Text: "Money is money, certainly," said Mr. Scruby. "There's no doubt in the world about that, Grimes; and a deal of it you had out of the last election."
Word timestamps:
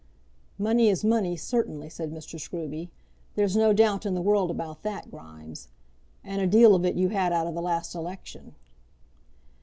"Money 0.57 0.87
is 0.89 1.05
money, 1.05 1.37
certainly," 1.37 1.87
said 1.87 2.11
Mr. 2.11 2.39
Scruby. 2.39 2.89
"There's 3.35 3.55
no 3.55 3.71
doubt 3.71 4.03
in 4.03 4.15
the 4.15 4.21
world 4.23 4.49
about 4.49 4.81
that, 4.81 5.11
Grimes; 5.11 5.67
and 6.23 6.41
a 6.41 6.47
deal 6.47 6.73
of 6.73 6.83
it 6.85 6.95
you 6.95 7.09
had 7.09 7.31
out 7.31 7.45
of 7.45 7.53
the 7.53 7.61
last 7.61 7.93
election." 7.93 8.55